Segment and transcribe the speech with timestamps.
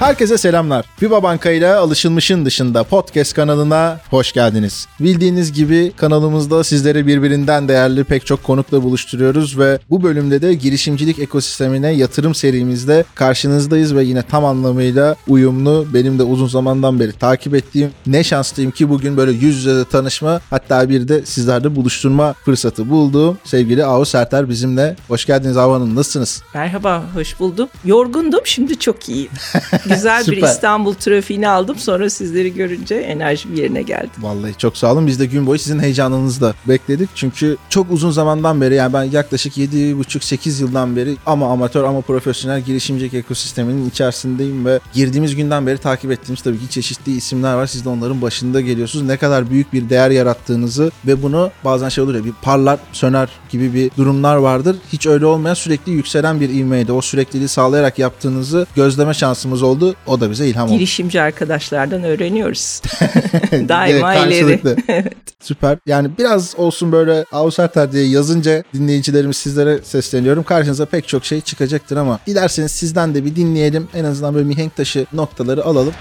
[0.00, 0.86] Herkese selamlar.
[1.02, 4.86] Viva Banka ile alışılmışın dışında podcast kanalına hoş geldiniz.
[5.00, 11.18] Bildiğiniz gibi kanalımızda sizleri birbirinden değerli pek çok konukla buluşturuyoruz ve bu bölümde de girişimcilik
[11.18, 17.54] ekosistemine yatırım serimizde karşınızdayız ve yine tam anlamıyla uyumlu benim de uzun zamandan beri takip
[17.54, 22.32] ettiğim ne şanslıyım ki bugün böyle yüz yüze de tanışma hatta bir de sizlerle buluşturma
[22.44, 24.96] fırsatı bulduğum sevgili Ahu Serter bizimle.
[25.08, 26.42] Hoş geldiniz Ahu Hanım nasılsınız?
[26.54, 27.68] Merhaba, hoş buldum.
[27.84, 29.30] Yorgundum, şimdi çok iyiyim.
[29.94, 30.42] Güzel bir.
[30.42, 31.76] İstanbul trafiğini aldım.
[31.78, 34.10] Sonra sizleri görünce enerjim yerine geldi.
[34.18, 35.06] Vallahi çok sağ olun.
[35.06, 37.08] Biz de gün boyu sizin heyecanınızı da bekledik.
[37.14, 42.60] Çünkü çok uzun zamandan beri yani ben yaklaşık 7,5-8 yıldan beri ama amatör ama profesyonel
[42.60, 47.66] girişimcilik ekosisteminin içerisindeyim ve girdiğimiz günden beri takip ettiğimiz tabii ki çeşitli isimler var.
[47.66, 49.06] Siz de onların başında geliyorsunuz.
[49.06, 53.28] Ne kadar büyük bir değer yarattığınızı ve bunu bazen şey olur ya bir parlar söner
[53.50, 54.76] gibi bir durumlar vardır.
[54.92, 59.79] Hiç öyle olmayan sürekli yükselen bir ivmeyle o sürekliliği sağlayarak yaptığınızı gözleme şansımız oldu.
[60.06, 60.74] O da bize ilham oldu.
[60.74, 62.82] Girişimci arkadaşlardan öğreniyoruz.
[63.52, 65.10] Daima Evet, ileri.
[65.40, 65.78] Süper.
[65.86, 70.42] Yani biraz olsun böyle Avusartar diye yazınca dinleyicilerimiz sizlere sesleniyorum.
[70.42, 73.88] Karşınıza pek çok şey çıkacaktır ama dilerseniz sizden de bir dinleyelim.
[73.94, 75.94] En azından böyle mihenk taşı noktaları alalım.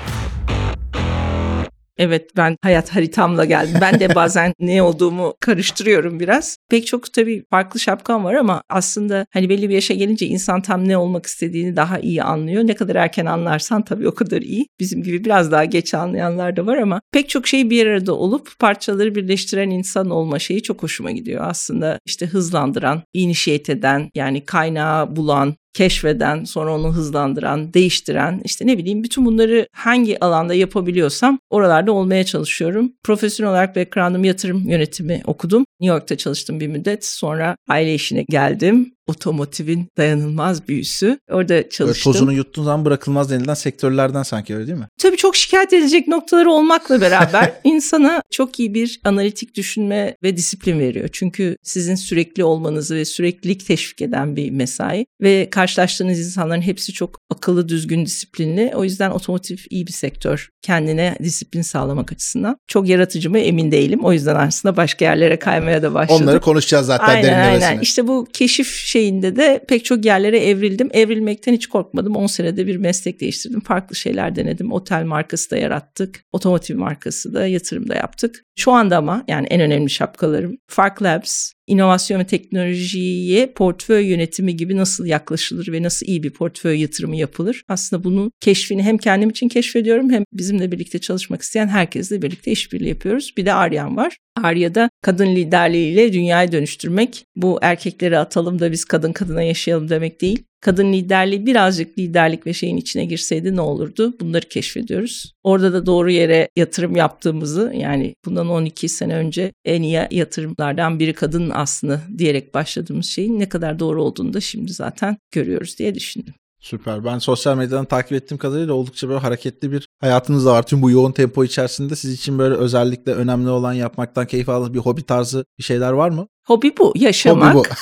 [2.00, 3.78] Evet ben hayat haritamla geldim.
[3.82, 6.58] Ben de bazen ne olduğumu karıştırıyorum biraz.
[6.70, 10.88] Pek çok tabii farklı şapkam var ama aslında hani belli bir yaşa gelince insan tam
[10.88, 12.68] ne olmak istediğini daha iyi anlıyor.
[12.68, 14.68] Ne kadar erken anlarsan tabii o kadar iyi.
[14.80, 18.60] Bizim gibi biraz daha geç anlayanlar da var ama pek çok şey bir arada olup
[18.60, 21.46] parçaları birleştiren insan olma şeyi çok hoşuma gidiyor.
[21.48, 28.78] Aslında işte hızlandıran, inişiyet eden yani kaynağı bulan, keşfeden, sonra onu hızlandıran, değiştiren, işte ne
[28.78, 32.92] bileyim bütün bunları hangi alanda yapabiliyorsam oralarda olmaya çalışıyorum.
[33.04, 35.66] Profesyonel olarak background'ım yatırım yönetimi okudum.
[35.80, 37.06] New York'ta çalıştım bir müddet.
[37.06, 38.94] Sonra aile işine geldim.
[39.10, 41.20] Otomotivin dayanılmaz büyüsü.
[41.32, 42.12] Orada Böyle çalıştım.
[42.14, 44.88] tozunu yuttuğun zaman bırakılmaz denilen sektörlerden sanki öyle değil mi?
[44.98, 50.80] Tabii çok şikayet edilecek noktaları olmakla beraber insana çok iyi bir analitik düşünme ve disiplin
[50.80, 51.10] veriyor.
[51.12, 57.20] Çünkü sizin sürekli olmanızı ve süreklilik teşvik eden bir mesai ve karşılaştığınız insanların hepsi çok
[57.30, 58.72] akıllı, düzgün, disiplinli.
[58.76, 60.50] O yüzden otomotiv iyi bir sektör.
[60.62, 62.58] Kendine disiplin sağlamak açısından.
[62.68, 64.00] Çok yaratıcı mı emin değilim.
[64.04, 66.24] O yüzden aslında başka yerlere kaymaya da başladım.
[66.24, 67.68] Onları konuşacağız zaten Aynen derinlemesine.
[67.68, 67.82] aynen.
[67.82, 68.68] İşte bu keşif
[69.00, 70.90] şeyinde de pek çok yerlere evrildim.
[70.94, 72.16] Evrilmekten hiç korkmadım.
[72.16, 73.60] 10 senede bir meslek değiştirdim.
[73.62, 74.72] Farklı şeyler denedim.
[74.72, 76.24] Otel markası da yarattık.
[76.32, 78.46] Otomotiv markası da yatırım da yaptık.
[78.56, 84.78] Şu anda ama yani en önemli şapkalarım Fark Labs, inovasyon ve teknolojiye portföy yönetimi gibi
[84.78, 87.64] nasıl yaklaşılır ve nasıl iyi bir portföy yatırımı yapılır.
[87.68, 92.90] Aslında bunun keşfini hem kendim için keşfediyorum hem bizimle birlikte çalışmak isteyen herkesle birlikte işbirliği
[92.90, 93.34] yapıyoruz.
[93.38, 94.18] Bir de Aryan var.
[94.44, 97.26] Arya'da kadın liderliğiyle dünyayı dönüştürmek.
[97.36, 100.44] Bu erkekleri atalım da biz kadın kadına yaşayalım demek değil.
[100.62, 104.14] Kadın liderliği birazcık liderlik ve şeyin içine girseydi ne olurdu?
[104.20, 105.34] Bunları keşfediyoruz.
[105.44, 111.14] Orada da doğru yere yatırım yaptığımızı yani bundan 12 sene önce en iyi yatırımlardan biri
[111.14, 116.34] kadın aslında diyerek başladığımız şeyin ne kadar doğru olduğunu da şimdi zaten görüyoruz diye düşündüm.
[116.60, 117.06] Süper.
[117.06, 120.64] Ben sosyal medyadan takip ettiğim kadarıyla oldukça böyle hareketli bir hayatınız da var.
[120.64, 124.80] Tüm bu yoğun tempo içerisinde siz için böyle özellikle önemli olan yapmaktan keyif aldığınız bir
[124.80, 126.28] hobi tarzı bir şeyler var mı?
[126.50, 127.56] Hobi bu, yaşamak.
[127.56, 127.74] Hobi bu.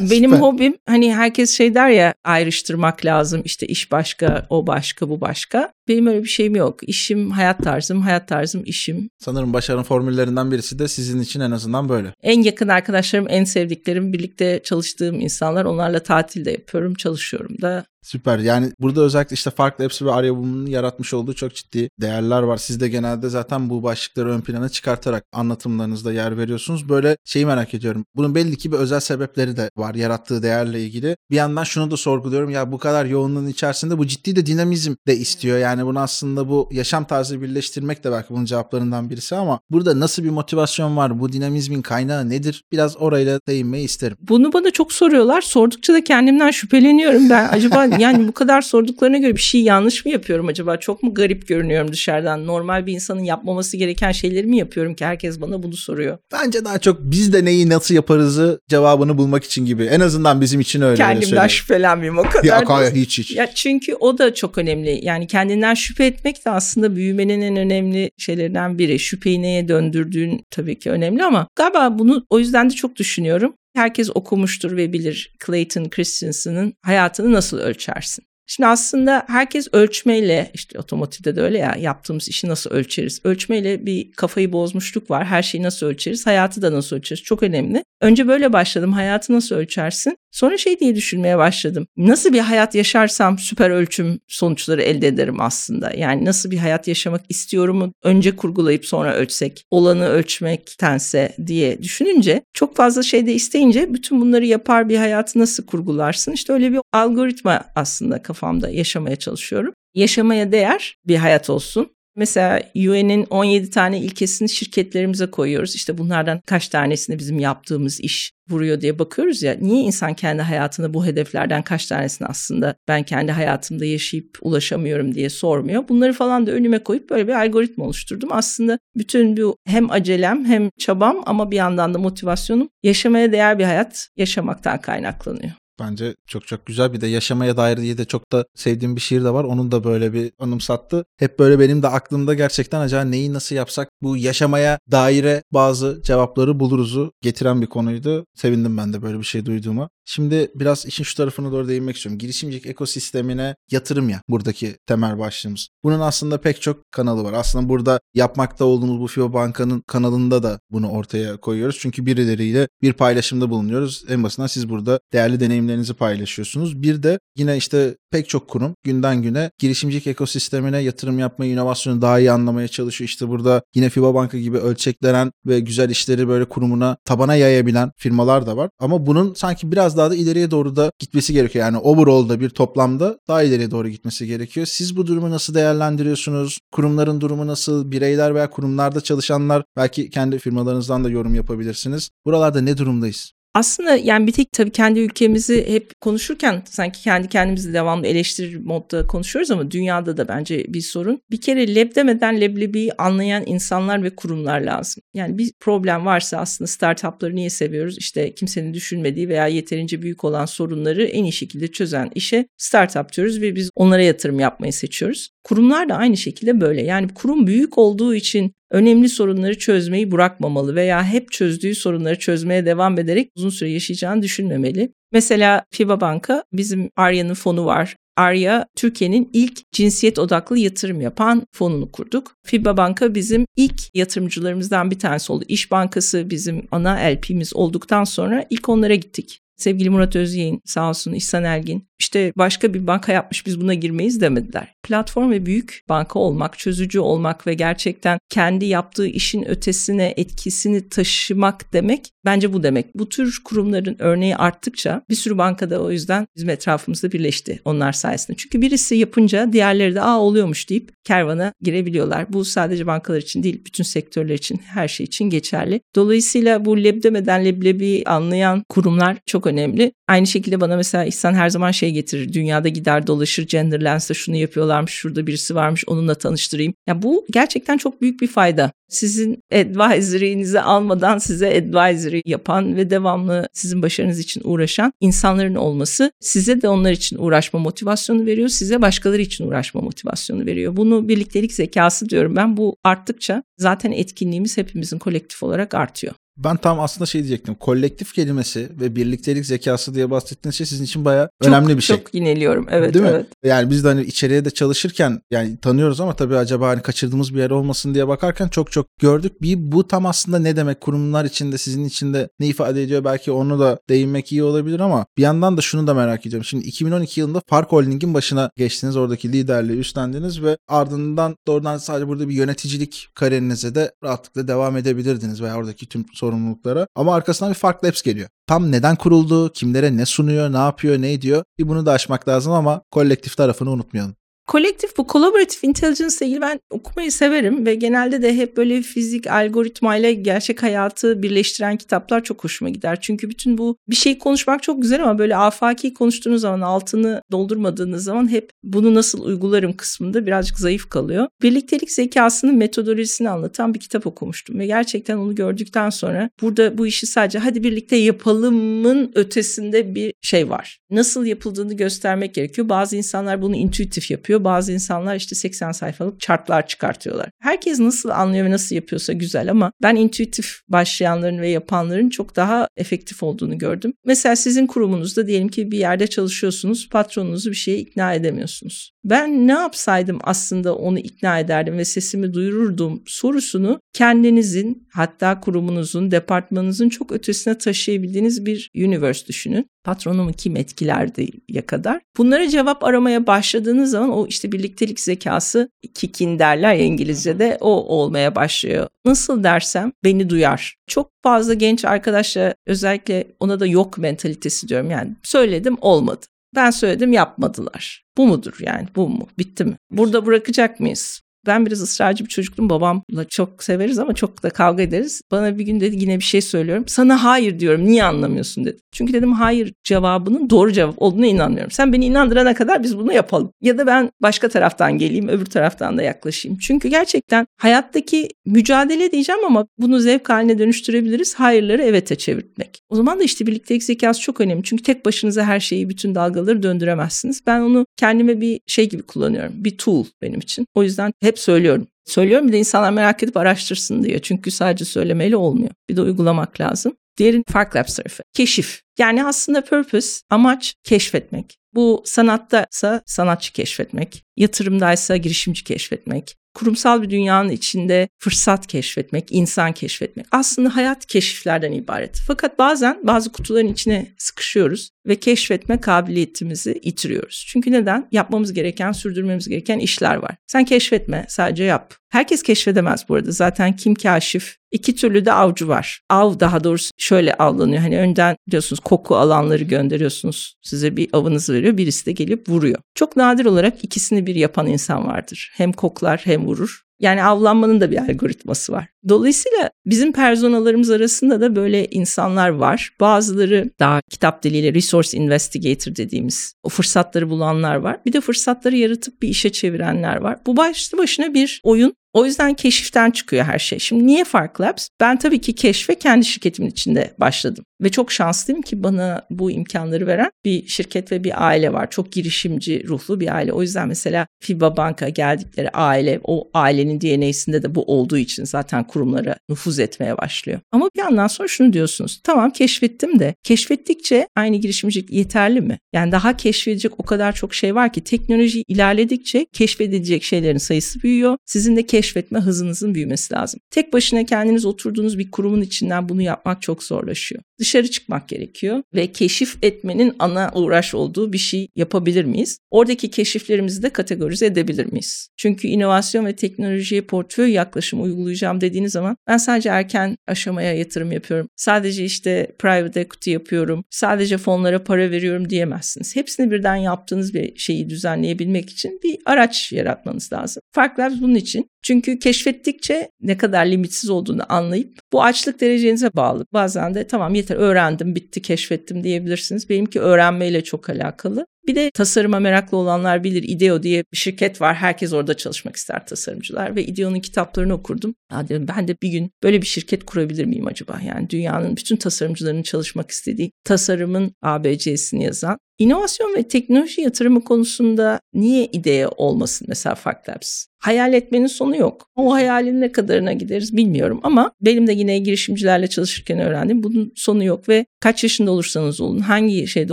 [0.10, 5.20] Benim hobim hani herkes şey der ya ayrıştırmak lazım işte iş başka o başka bu
[5.20, 5.72] başka.
[5.88, 6.88] Benim öyle bir şeyim yok.
[6.88, 9.10] İşim hayat tarzım, hayat tarzım işim.
[9.18, 12.12] Sanırım başarının formüllerinden birisi de sizin için en azından böyle.
[12.22, 17.84] En yakın arkadaşlarım, en sevdiklerim, birlikte çalıştığım insanlar onlarla tatil de yapıyorum, çalışıyorum da.
[18.06, 18.38] Süper.
[18.38, 22.56] Yani burada özellikle işte farklı hepsi ve Arya Boom'un yaratmış olduğu çok ciddi değerler var.
[22.56, 26.88] Siz de genelde zaten bu başlıkları ön plana çıkartarak anlatımlarınızda yer veriyorsunuz.
[26.88, 28.05] Böyle şeyi merak ediyorum.
[28.14, 31.16] Bunun belli ki bir özel sebepleri de var yarattığı değerle ilgili.
[31.30, 32.50] Bir yandan şunu da sorguluyorum.
[32.50, 35.58] Ya bu kadar yoğunluğun içerisinde bu ciddi de dinamizm de istiyor.
[35.58, 40.24] Yani bunu aslında bu yaşam tarzı birleştirmek de belki bunun cevaplarından birisi ama burada nasıl
[40.24, 41.20] bir motivasyon var?
[41.20, 42.64] Bu dinamizmin kaynağı nedir?
[42.72, 44.16] Biraz orayla değinmeyi isterim.
[44.20, 45.40] Bunu bana çok soruyorlar.
[45.40, 47.48] Sordukça da kendimden şüpheleniyorum ben.
[47.48, 50.76] Acaba yani bu kadar sorduklarına göre bir şey yanlış mı yapıyorum acaba?
[50.76, 52.46] Çok mu garip görünüyorum dışarıdan?
[52.46, 56.18] Normal bir insanın yapmaması gereken şeyleri mi yapıyorum ki herkes bana bunu soruyor?
[56.32, 59.84] Bence daha çok biz de neyi nasıl yaparızı cevabını bulmak için gibi.
[59.84, 60.90] En azından bizim için öyle.
[60.90, 61.50] öyle Kendimden söyleyeyim.
[61.50, 62.44] şüphelenmeyeyim o kadar.
[62.44, 63.36] Ya hayır, hiç hiç.
[63.36, 65.00] Ya çünkü o da çok önemli.
[65.02, 68.98] Yani kendinden şüphe etmek de aslında büyümenin en önemli şeylerinden biri.
[68.98, 73.54] Şüpheyi neye döndürdüğün tabii ki önemli ama galiba bunu o yüzden de çok düşünüyorum.
[73.74, 78.24] Herkes okumuştur ve bilir Clayton Christensen'ın hayatını nasıl ölçersin?
[78.46, 83.20] Şimdi aslında herkes ölçmeyle işte otomotivde de öyle ya yaptığımız işi nasıl ölçeriz?
[83.24, 85.26] Ölçmeyle bir kafayı bozmuşluk var.
[85.26, 86.26] Her şeyi nasıl ölçeriz?
[86.26, 87.22] Hayatı da nasıl ölçeriz?
[87.22, 87.84] Çok önemli.
[88.00, 88.92] Önce böyle başladım.
[88.92, 90.16] Hayatı nasıl ölçersin?
[90.36, 91.86] Sonra şey diye düşünmeye başladım.
[91.96, 95.92] Nasıl bir hayat yaşarsam süper ölçüm sonuçları elde ederim aslında.
[95.96, 102.76] Yani nasıl bir hayat yaşamak istiyorumu önce kurgulayıp sonra ölçsek, olanı ölçmektense diye düşününce çok
[102.76, 106.32] fazla şey de isteyince bütün bunları yapar bir hayatı nasıl kurgularsın?
[106.32, 109.74] İşte öyle bir algoritma aslında kafamda yaşamaya çalışıyorum.
[109.94, 111.88] Yaşamaya değer bir hayat olsun.
[112.16, 115.74] Mesela UN'in 17 tane ilkesini şirketlerimize koyuyoruz.
[115.74, 119.56] İşte bunlardan kaç tanesini bizim yaptığımız iş vuruyor diye bakıyoruz ya.
[119.60, 125.30] Niye insan kendi hayatında bu hedeflerden kaç tanesini aslında ben kendi hayatımda yaşayıp ulaşamıyorum diye
[125.30, 125.88] sormuyor.
[125.88, 128.28] Bunları falan da önüme koyup böyle bir algoritma oluşturdum.
[128.32, 133.64] Aslında bütün bu hem acelem hem çabam ama bir yandan da motivasyonum yaşamaya değer bir
[133.64, 135.52] hayat yaşamaktan kaynaklanıyor.
[135.80, 136.92] Bence çok çok güzel.
[136.92, 139.44] Bir de yaşamaya dair diye de çok da sevdiğim bir şiir de var.
[139.44, 141.04] Onun da böyle bir anımsattı.
[141.18, 146.60] Hep böyle benim de aklımda gerçekten acaba neyi nasıl yapsak bu yaşamaya daire bazı cevapları
[146.60, 148.26] buluruzu getiren bir konuydu.
[148.34, 149.88] Sevindim ben de böyle bir şey duyduğuma.
[150.08, 152.18] Şimdi biraz işin şu tarafına doğru değinmek istiyorum.
[152.18, 155.68] Girişimcilik ekosistemine yatırım ya buradaki temel başlığımız.
[155.84, 157.32] Bunun aslında pek çok kanalı var.
[157.32, 161.78] Aslında burada yapmakta olduğumuz bu FIBA Banka'nın kanalında da bunu ortaya koyuyoruz.
[161.80, 164.04] Çünkü birileriyle bir paylaşımda bulunuyoruz.
[164.08, 166.82] En basından siz burada değerli deneyimlerinizi paylaşıyorsunuz.
[166.82, 172.20] Bir de yine işte pek çok kurum günden güne girişimcilik ekosistemine yatırım yapmayı, inovasyonu daha
[172.20, 173.08] iyi anlamaya çalışıyor.
[173.08, 178.46] İşte burada yine FIBA Banka gibi ölçeklenen ve güzel işleri böyle kurumuna, tabana yayabilen firmalar
[178.46, 178.70] da var.
[178.80, 181.64] Ama bunun sanki biraz daha da ileriye doğru da gitmesi gerekiyor.
[181.64, 184.66] Yani overall'da bir toplamda daha ileriye doğru gitmesi gerekiyor.
[184.66, 186.58] Siz bu durumu nasıl değerlendiriyorsunuz?
[186.72, 187.90] Kurumların durumu nasıl?
[187.90, 192.10] Bireyler veya kurumlarda çalışanlar belki kendi firmalarınızdan da yorum yapabilirsiniz.
[192.24, 193.35] Buralarda ne durumdayız?
[193.56, 199.06] Aslında yani bir tek tabii kendi ülkemizi hep konuşurken sanki kendi kendimizi devamlı eleştirir modda
[199.06, 201.20] konuşuyoruz ama dünyada da bence bir sorun.
[201.30, 205.02] Bir kere leb demeden leblebiyi anlayan insanlar ve kurumlar lazım.
[205.14, 207.98] Yani bir problem varsa aslında startupları niye seviyoruz?
[207.98, 213.40] İşte kimsenin düşünmediği veya yeterince büyük olan sorunları en iyi şekilde çözen işe startup diyoruz
[213.40, 215.30] ve biz onlara yatırım yapmayı seçiyoruz.
[215.44, 216.82] Kurumlar da aynı şekilde böyle.
[216.82, 222.98] Yani kurum büyük olduğu için önemli sorunları çözmeyi bırakmamalı veya hep çözdüğü sorunları çözmeye devam
[222.98, 224.92] ederek uzun süre yaşayacağını düşünmemeli.
[225.12, 227.96] Mesela FIBA Banka bizim Arya'nın fonu var.
[228.16, 232.34] Arya Türkiye'nin ilk cinsiyet odaklı yatırım yapan fonunu kurduk.
[232.46, 235.44] FIBA Banka bizim ilk yatırımcılarımızdan bir tanesi oldu.
[235.48, 239.40] İş Bankası bizim ana LP'miz olduktan sonra ilk onlara gittik.
[239.56, 244.20] Sevgili Murat Özyeğin sağ olsun İhsan Elgin işte başka bir banka yapmış biz buna girmeyiz
[244.20, 244.74] demediler.
[244.86, 251.72] Platform ve büyük banka olmak, çözücü olmak ve gerçekten kendi yaptığı işin ötesine etkisini taşımak
[251.72, 252.94] demek bence bu demek.
[252.94, 258.36] Bu tür kurumların örneği arttıkça bir sürü bankada o yüzden bizim etrafımızda birleşti onlar sayesinde.
[258.36, 262.32] Çünkü birisi yapınca diğerleri de aa oluyormuş deyip kervana girebiliyorlar.
[262.32, 265.80] Bu sadece bankalar için değil bütün sektörler için her şey için geçerli.
[265.94, 269.92] Dolayısıyla bu leb demeden leblebi anlayan kurumlar çok önemli.
[270.08, 272.32] Aynı şekilde bana mesela İhsan her zaman şey getirir.
[272.32, 274.36] Dünyada gider dolaşır Genderlands'ta şunu
[274.76, 276.74] yapıyorlarmış, şurada birisi varmış onunla tanıştırayım.
[276.86, 278.72] Ya bu gerçekten çok büyük bir fayda.
[278.88, 286.62] Sizin advisory'nizi almadan size advisory yapan ve devamlı sizin başarınız için uğraşan insanların olması size
[286.62, 288.48] de onlar için uğraşma motivasyonu veriyor.
[288.48, 290.76] Size başkaları için uğraşma motivasyonu veriyor.
[290.76, 292.56] Bunu birliktelik zekası diyorum ben.
[292.56, 296.14] Bu arttıkça zaten etkinliğimiz hepimizin kolektif olarak artıyor.
[296.38, 297.54] Ben tam aslında şey diyecektim.
[297.54, 301.96] Kolektif kelimesi ve birliktelik zekası diye bahsettiğiniz şey sizin için bayağı çok, önemli bir şey.
[301.96, 302.66] Çok yineliyorum.
[302.70, 303.22] Evet, Değil evet.
[303.22, 303.48] mi?
[303.48, 307.38] Yani biz de hani içeriye de çalışırken yani tanıyoruz ama tabii acaba hani kaçırdığımız bir
[307.38, 309.42] yer olmasın diye bakarken çok çok gördük.
[309.42, 313.58] Bir bu tam aslında ne demek kurumlar içinde sizin içinde ne ifade ediyor belki onu
[313.58, 316.44] da değinmek iyi olabilir ama bir yandan da şunu da merak ediyorum.
[316.44, 318.96] Şimdi 2012 yılında Fark Holding'in başına geçtiniz.
[318.96, 325.42] Oradaki liderliği üstlendiniz ve ardından doğrudan sadece burada bir yöneticilik kariyerinize de rahatlıkla devam edebilirdiniz
[325.42, 326.86] veya oradaki tüm sorumluluklara.
[326.94, 328.28] Ama arkasından bir Fark Labs geliyor.
[328.46, 332.52] Tam neden kuruldu, kimlere ne sunuyor, ne yapıyor, ne ediyor bir bunu da aşmak lazım
[332.52, 334.14] ama kolektif tarafını unutmayalım.
[334.46, 339.26] Kolektif bu collaborative intelligence ile ilgili ben okumayı severim ve genelde de hep böyle fizik
[339.26, 342.98] algoritmayla gerçek hayatı birleştiren kitaplar çok hoşuma gider.
[343.00, 348.04] Çünkü bütün bu bir şey konuşmak çok güzel ama böyle afaki konuştuğunuz zaman altını doldurmadığınız
[348.04, 351.26] zaman hep bunu nasıl uygularım kısmında birazcık zayıf kalıyor.
[351.42, 357.06] Birliktelik zekasının metodolojisini anlatan bir kitap okumuştum ve gerçekten onu gördükten sonra burada bu işi
[357.06, 360.78] sadece hadi birlikte yapalımın ötesinde bir şey var.
[360.90, 362.68] Nasıl yapıldığını göstermek gerekiyor.
[362.68, 364.44] Bazı insanlar bunu intuitif yapıyor geliyor.
[364.44, 367.30] Bazı insanlar işte 80 sayfalık chartlar çıkartıyorlar.
[367.40, 372.68] Herkes nasıl anlıyor ve nasıl yapıyorsa güzel ama ben intuitif başlayanların ve yapanların çok daha
[372.76, 373.92] efektif olduğunu gördüm.
[374.04, 378.92] Mesela sizin kurumunuzda diyelim ki bir yerde çalışıyorsunuz, patronunuzu bir şeye ikna edemiyorsunuz.
[379.04, 386.88] Ben ne yapsaydım aslında onu ikna ederdim ve sesimi duyururdum sorusunu kendinizin hatta kurumunuzun, departmanınızın
[386.88, 389.70] çok ötesine taşıyabildiğiniz bir universe düşünün.
[389.84, 392.00] Patronumu kim etkilerdi ya kadar.
[392.16, 398.34] Bunlara cevap aramaya başladığınız zaman o işte birliktelik zekası kikin derler ya İngilizce'de o olmaya
[398.34, 398.88] başlıyor.
[399.04, 400.76] Nasıl dersem beni duyar.
[400.86, 404.90] Çok fazla genç arkadaşla özellikle ona da yok mentalitesi diyorum.
[404.90, 406.26] Yani söyledim olmadı.
[406.54, 408.04] Ben söyledim yapmadılar.
[408.16, 409.28] Bu mudur yani bu mu?
[409.38, 409.76] Bitti mi?
[409.90, 411.20] Burada bırakacak mıyız?
[411.46, 412.70] Ben biraz ısrarcı bir çocuktum.
[412.70, 415.22] Babamla çok severiz ama çok da kavga ederiz.
[415.30, 416.84] Bana bir gün dedi yine bir şey söylüyorum.
[416.86, 417.86] Sana hayır diyorum.
[417.86, 418.78] Niye anlamıyorsun dedi.
[418.92, 421.70] Çünkü dedim hayır cevabının doğru cevap olduğuna inanmıyorum.
[421.70, 423.50] Sen beni inandırana kadar biz bunu yapalım.
[423.60, 426.58] Ya da ben başka taraftan geleyim, öbür taraftan da yaklaşayım.
[426.58, 431.34] Çünkü gerçekten hayattaki mücadele diyeceğim ama bunu zevk haline dönüştürebiliriz.
[431.34, 432.80] Hayırları evete çevirmek.
[432.88, 434.62] O zaman da işte birliktelik zekası çok önemli.
[434.64, 437.40] Çünkü tek başınıza her şeyi, bütün dalgaları döndüremezsiniz.
[437.46, 439.52] Ben onu kendime bir şey gibi kullanıyorum.
[439.54, 440.66] Bir tool benim için.
[440.74, 441.86] O yüzden hep söylüyorum.
[442.04, 444.18] Söylüyorum bir de insanlar merak edip araştırsın diye.
[444.18, 445.70] Çünkü sadece söylemeyle olmuyor.
[445.90, 446.96] Bir de uygulamak lazım.
[447.18, 448.22] Diğerin Fark Labs tarafı.
[448.34, 448.82] Keşif.
[448.98, 451.58] Yani aslında purpose, amaç keşfetmek.
[451.74, 460.26] Bu sanattaysa sanatçı keşfetmek, yatırımdaysa girişimci keşfetmek, kurumsal bir dünyanın içinde fırsat keşfetmek, insan keşfetmek.
[460.30, 462.20] Aslında hayat keşiflerden ibaret.
[462.26, 467.44] Fakat bazen bazı kutuların içine sıkışıyoruz ve keşfetme kabiliyetimizi yitiriyoruz.
[467.48, 468.08] Çünkü neden?
[468.12, 470.36] Yapmamız gereken, sürdürmemiz gereken işler var.
[470.46, 471.94] Sen keşfetme, sadece yap.
[472.08, 473.30] Herkes keşfedemez bu arada.
[473.30, 474.56] Zaten kim kaşif?
[474.70, 476.00] İki türlü de avcı var.
[476.10, 477.82] Av daha doğrusu şöyle avlanıyor.
[477.82, 480.54] Hani önden biliyorsunuz koku alanları gönderiyorsunuz.
[480.62, 481.76] Size bir avınız veriyor.
[481.76, 482.78] Birisi de gelip vuruyor.
[482.94, 485.52] Çok nadir olarak ikisini bir yapan insan vardır.
[485.54, 486.85] Hem koklar hem vurur.
[487.00, 488.86] Yani avlanmanın da bir algoritması var.
[489.08, 492.90] Dolayısıyla bizim personalarımız arasında da böyle insanlar var.
[493.00, 498.00] Bazıları daha kitap diliyle resource investigator dediğimiz o fırsatları bulanlar var.
[498.06, 500.38] Bir de fırsatları yaratıp bir işe çevirenler var.
[500.46, 501.94] Bu başlı başına bir oyun.
[502.12, 503.78] O yüzden keşiften çıkıyor her şey.
[503.78, 504.88] Şimdi niye Fark Labs?
[505.00, 507.64] Ben tabii ki keşfe kendi şirketimin içinde başladım.
[507.82, 511.90] Ve çok şanslıyım ki bana bu imkanları veren bir şirket ve bir aile var.
[511.90, 513.52] Çok girişimci ruhlu bir aile.
[513.52, 518.84] O yüzden mesela FIBA Banka geldikleri aile, o ailenin DNA'sinde de bu olduğu için zaten
[518.84, 520.60] kurumlara nüfuz etmeye başlıyor.
[520.72, 522.20] Ama bir yandan sonra şunu diyorsunuz.
[522.24, 525.78] Tamam keşfettim de keşfettikçe aynı girişimcilik yeterli mi?
[525.92, 531.36] Yani daha keşfedecek o kadar çok şey var ki teknoloji ilerledikçe keşfedilecek şeylerin sayısı büyüyor.
[531.46, 533.60] Sizin de keşfetme hızınızın büyümesi lazım.
[533.70, 537.42] Tek başına kendiniz oturduğunuz bir kurumun içinden bunu yapmak çok zorlaşıyor.
[537.58, 542.58] Dışarı çıkmak gerekiyor ve keşif etmenin ana uğraş olduğu bir şey yapabilir miyiz?
[542.70, 545.28] Oradaki keşiflerimizi de kategorize edebilir miyiz?
[545.36, 551.48] Çünkü inovasyon ve teknolojiye portföy yaklaşım uygulayacağım dediğiniz zaman ben sadece erken aşamaya yatırım yapıyorum.
[551.56, 553.84] Sadece işte private equity yapıyorum.
[553.90, 556.16] Sadece fonlara para veriyorum diyemezsiniz.
[556.16, 560.62] Hepsini birden yaptığınız bir şeyi düzenleyebilmek için bir araç yaratmanız lazım.
[560.72, 561.70] Fark bunun için.
[561.82, 566.46] Çünkü keşfettikçe ne kadar limitsiz olduğunu anlayıp bu açlık derecenize bağlı.
[566.52, 569.68] Bazen de tamam yeter öğrendim bitti keşfettim diyebilirsiniz.
[569.68, 571.46] Benimki öğrenmeyle çok alakalı.
[571.66, 574.74] Bir de tasarıma meraklı olanlar bilir IDEO diye bir şirket var.
[574.74, 578.14] Herkes orada çalışmak ister tasarımcılar ve IDEO'nun kitaplarını okurdum.
[578.32, 581.00] Ya dedim ben de bir gün böyle bir şirket kurabilir miyim acaba?
[581.06, 585.58] Yani dünyanın bütün tasarımcılarının çalışmak istediği tasarımın ABC'sini yazan.
[585.78, 590.66] İnovasyon ve teknoloji yatırımı konusunda niye IDEO olmasın mesela Fark Labs?
[590.86, 592.10] Hayal etmenin sonu yok.
[592.16, 596.82] O hayalin ne kadarına gideriz bilmiyorum ama benim de yine girişimcilerle çalışırken öğrendim.
[596.82, 599.92] Bunun sonu yok ve kaç yaşında olursanız olun, hangi şeyde